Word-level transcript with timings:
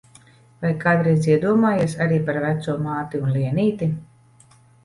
Vai 0.63 0.71
kādreiz 0.83 1.27
iedomājies 1.33 1.95
arī 2.07 2.19
par 2.31 2.41
veco 2.47 2.77
māti 2.89 3.25
un 3.27 3.31
Lienīti? 3.37 3.93